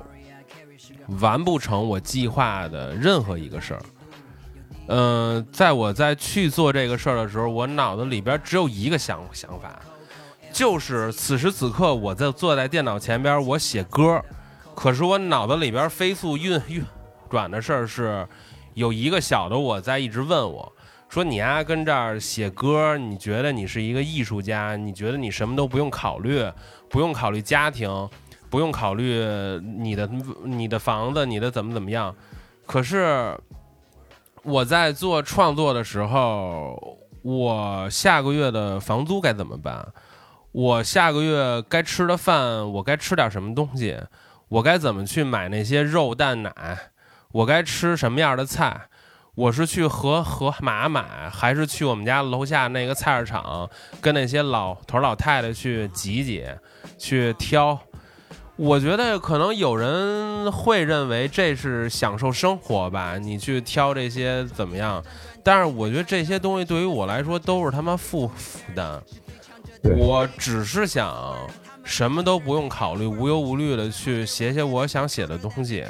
[1.19, 3.81] 完不成我计划的任何一个事儿。
[4.87, 9.79] 嗯、在我在去做这个事儿的时候，我脑子里边只有一个想想法，
[10.51, 14.21] 就是此时此刻我在坐在电脑前边，我写歌，
[14.75, 16.83] 可是我脑子里边飞速运运
[17.29, 18.27] 转的事儿是，
[18.73, 20.71] 有一个小的我在一直问我
[21.07, 24.75] 说：“你呀、跟这儿写歌，你觉得你是一个艺术家？
[24.75, 26.41] 你觉得你什么都不用考虑，
[26.89, 28.09] 不用考虑家庭，
[28.51, 29.17] 不用考虑
[29.79, 30.07] 你的
[30.43, 32.13] 你的房子，你的怎么怎么样？
[32.67, 33.35] 可是
[34.43, 39.87] 我在做创作的时候，我下个月的房租该怎么办？
[40.51, 43.97] 我下个月该吃的饭，我该吃点什么东西？
[44.49, 46.51] 我该怎么去买那些肉蛋奶？
[47.31, 48.89] 我该吃什么样的菜？
[49.33, 53.69] 我是去河河马买，还是去我们家楼下那个菜市场
[54.01, 56.45] 跟那些老头老太太去挤挤，
[56.97, 57.79] 去挑？
[58.61, 65.03] 我觉得可能有人会认为这是享受生活吧，你去挑这些怎么样？
[65.43, 69.01] 但是我觉得这些东西对于我来说都是他妈负负担。
[69.97, 71.35] 我只是想
[71.83, 75.83] 什么都不用考虑，无忧无虑的去写写我想写的东西，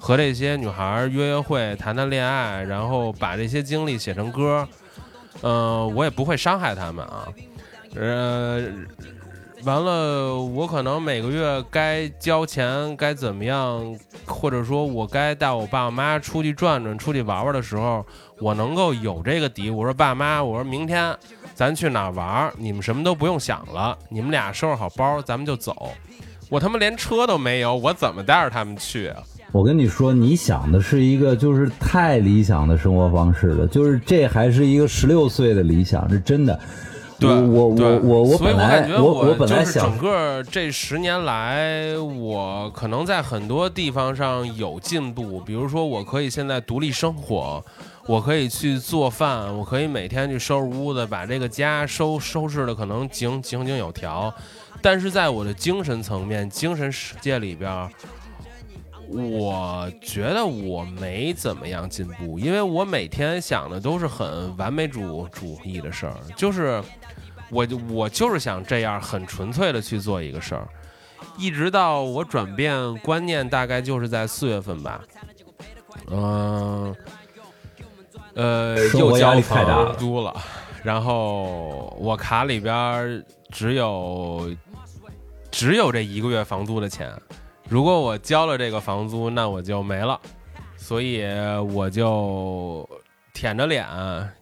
[0.00, 4.66] 和这些女孩儿约约会、谈谈恋爱，然后把这些经历写成歌。
[5.42, 7.28] 嗯、我也不会伤害他们啊。
[7.94, 8.62] 呃，
[9.64, 13.96] 完了，我可能每个月该交钱，该怎么样，
[14.26, 18.04] 或者说我该带我爸我妈出去转转、出去玩玩的时候，
[18.40, 19.70] 我能够有这个底。
[19.70, 21.16] 我说爸妈，我说明天
[21.54, 25.90] 咱去哪玩，你们什么都不用想了，你们俩收拾好包，咱们就走。
[26.50, 29.22] 我他妈连车都没有，我怎么带着他们去啊？
[29.50, 36.58] 我跟你说，你想的是一个就是太理想的生活方式了，就是这还是一个十六岁的理想，是真的。
[37.18, 47.64] 对，我我我我所以本来感觉我本来就是想整个这十年来，我可能在很多地方上有进步，比如说我可以现在独立生活，
[48.06, 54.34] 我可以去做饭，我可以每天去收拾屋子，把这个家收收拾的可能井井井有条，
[54.82, 57.88] 但是在我的精神层面、精神世界里边儿。
[59.14, 66.82] 我觉得我没怎么样进步，因为我每天想的都是很完美主主义的事儿，就是
[67.50, 70.66] 我就我就是想这样很纯粹的去做一个事儿，
[71.38, 75.00] 一直到我转变观念，大概就是在四月份吧，
[76.10, 76.94] 嗯、
[78.34, 80.34] 呃，又交房租了，
[80.82, 84.50] 然后我卡里边只有
[85.52, 87.12] 只有这一个月房租的钱，
[87.68, 90.20] 如果我交了这个房租，那我就没了，
[90.76, 91.24] 所以
[91.72, 92.88] 我就
[93.32, 93.86] 舔着脸，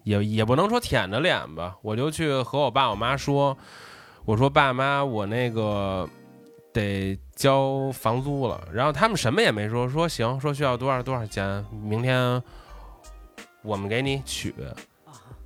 [0.05, 3.57] 也也不能说舔着脸吧，我就去和我爸我妈说，
[4.25, 6.09] 我说爸妈，我那个
[6.73, 12.43] 得交房租了，然后他们什么也没说，说行，说需要多少多少钱，明天
[13.63, 14.55] 我们给你取。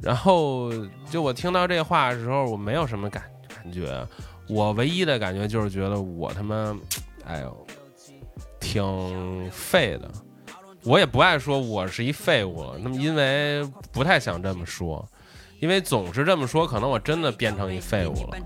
[0.01, 0.71] 然后
[1.11, 4.07] 就我听到这话的时候，我没有什么感感觉，
[4.49, 6.77] 我唯一的感觉就是觉得我他妈，
[7.27, 7.67] 哎呦，
[8.61, 10.11] 挺废的。
[10.85, 15.05] 我也不爱说我是一废物，那么因为不太想这么说，
[15.59, 18.39] 因为总是这么说，可能我真的变成一废物了。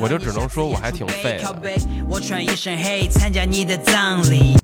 [0.00, 1.56] 我就只能说我还挺废的。
[2.08, 4.56] 我穿一身黑参加你的葬礼。